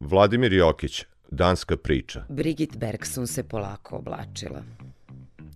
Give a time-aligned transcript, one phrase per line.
[0.00, 2.24] Vladimir Jokić, Danska priča.
[2.28, 4.62] Brigit Bergson se polako oblačila.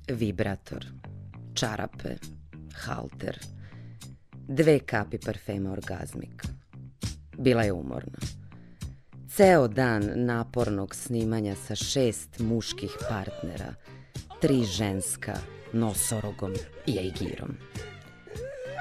[0.09, 0.87] Vibrator,
[1.55, 2.15] čarape,
[2.75, 3.39] halter,
[4.49, 6.43] dve kapi parfema orgazmik.
[7.39, 8.19] Bila je umorna.
[9.29, 13.75] Ceo dan napornog snimanja sa šest muških partnera,
[14.41, 15.37] tri ženska,
[15.73, 16.53] nosorogom
[16.87, 17.57] i ejgirom.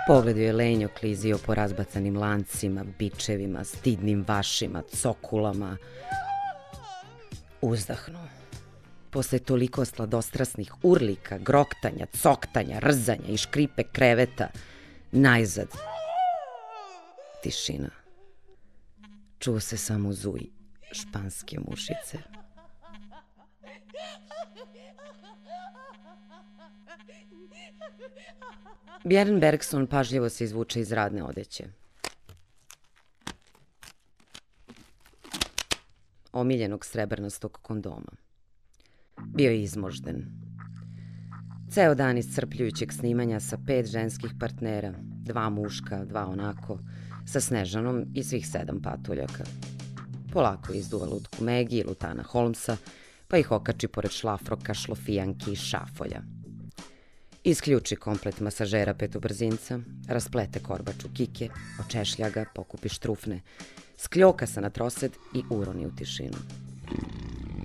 [0.10, 5.78] Pogled je lenjo klizio po razbacanim lancima, bičevima, stidnim vašima, cokulama.
[7.62, 8.20] Uzdahnu.
[9.10, 14.48] Posle toliko sladostrasnih urlika, groktanja, coktanja, rzanja i škripe kreveta,
[15.12, 15.68] najzad.
[17.44, 17.90] Tišina.
[19.40, 20.42] Čuo se samo zuj
[20.92, 22.18] španske mušice.
[29.04, 31.64] Bjern Bergson pažljivo se izvuče iz radne odeće.
[36.34, 38.12] Omiljenog srebrnastog kondoma.
[39.26, 40.26] Bio je izmožden.
[41.72, 46.80] Ceo dan iscrpljujućeg snimanja sa pet ženskih partnera, dva muška, dva onako,
[47.26, 49.44] sa Snežanom i svih sedam patuljaka.
[50.34, 52.78] Polako izduva lutku Megi i Lutana Holmesa,
[53.28, 56.22] pa ih okači pored šlafroka, šlofijanki i šafolja.
[57.44, 61.48] Isključi komplet masažera petobrzinca, rasplete korbaču kike,
[61.80, 63.42] očešlja ga, pokupi štrufne,
[63.98, 66.38] skljoka se na trosed i uroni u tišinu.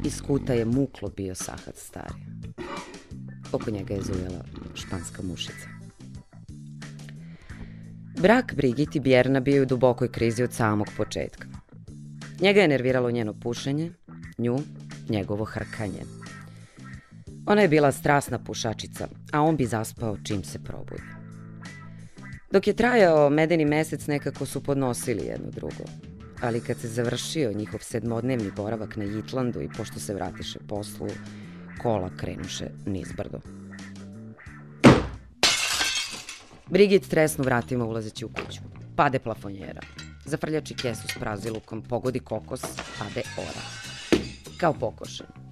[0.04, 2.14] Iz kuta je muklo bio sahat stari.
[3.52, 5.68] Oko njega je zujela španska mušica.
[8.20, 11.48] Brak Brigit i Bjerna bio u dubokoj krizi od samog početka.
[12.40, 13.92] Njega je nerviralo njeno pušenje,
[14.38, 14.58] nju
[15.08, 16.23] njegovo hrkanje.
[17.46, 21.02] Ona je bila strasna pušačica, a on bi zaspao čim se probudi.
[22.50, 25.84] Dok je trajao medeni mesec, nekako su podnosili jedno drugo.
[26.42, 31.08] Ali kad se završio njihov sedmodnevni boravak na Jitlandu i pošto se vratiše poslu,
[31.82, 33.40] kola krenuše nizbrdo.
[36.66, 38.60] Brigit tresnu vratima ulazeći u kuću.
[38.96, 39.80] Pade plafonjera.
[40.24, 42.62] Zafrljači kesu s prazilukom, pogodi kokos,
[42.98, 43.62] pade ora.
[44.60, 45.43] Kao pokošen.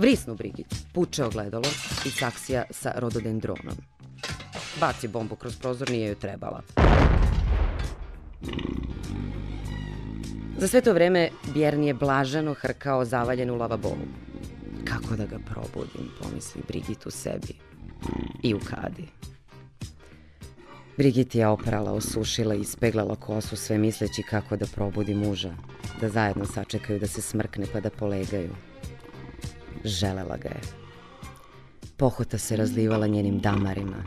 [0.00, 1.68] Vrisnu Brigit, puče ogledalo
[2.06, 3.76] i saksija sa rododendronom.
[4.80, 6.62] Baci bombu kroz prozor, nije joj trebala.
[10.58, 14.06] Za sve to vreme Bjern je blaženo hrkao zavaljen u lavabolu.
[14.84, 17.54] Kako da ga probudim, pomisli Brigit u sebi.
[18.42, 19.08] I u kadi.
[20.96, 25.54] Brigit je oprala, osušila i ispeglala kosu, sve misleći kako da probudi muža,
[26.00, 28.69] da zajedno sačekaju da se smrkne pa da polegaju.
[29.84, 30.60] Želela ga je.
[31.96, 34.04] Pohota se razlivala njenim damarima.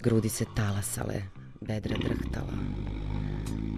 [0.00, 1.22] Grudi se talasale,
[1.60, 2.52] bedra drhtala.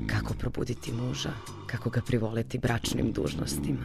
[0.07, 1.31] Kako probuditi muža,
[1.67, 3.85] kako ga privoleti bračnim dužnostima.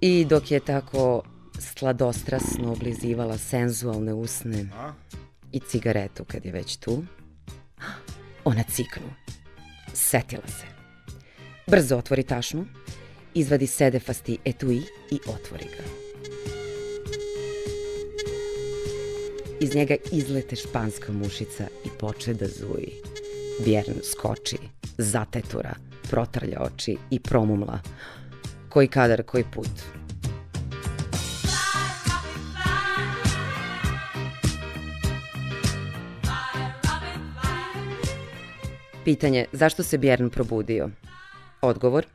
[0.00, 1.22] I dok je tako
[1.58, 4.68] sladostrasno oblizivala senzualne usne
[5.52, 7.04] i cigaretu kad je već tu,
[8.44, 9.10] ona ciknu.
[9.92, 10.66] Setila se.
[11.66, 12.66] Brzo otvori tašnu,
[13.34, 15.84] izvadi sedefasti etui i otvori ga.
[19.60, 22.92] Iz njega izlete španska mušica i poče da zuji.
[23.64, 24.56] Bjern skoči,
[24.98, 25.74] zatetura,
[26.10, 27.78] protrlja oči i promumla.
[28.68, 29.70] Koji kadar, koji put.
[39.04, 40.90] Pitanje, zašto se Bjern probudio?
[41.60, 42.06] Odgovor,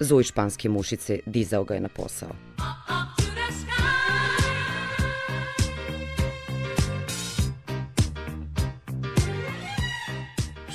[0.00, 2.30] zuj španske mušice dizao ga je na posao.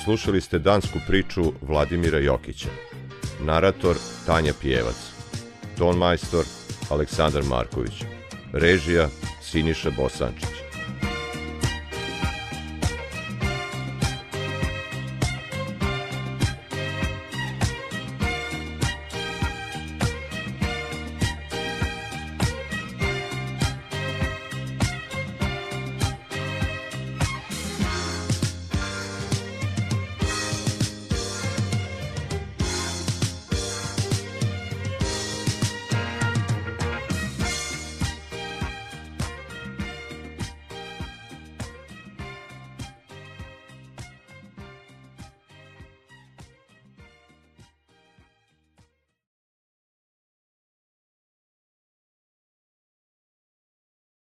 [0.04, 2.68] Slušali ste dansku priču Vladimira Jokića.
[3.40, 4.96] Narator Tanja Pijevac.
[5.78, 6.44] Ton majstor
[6.90, 8.04] Aleksandar Marković.
[8.52, 9.08] Režija
[9.42, 10.45] Siniša Bosančić.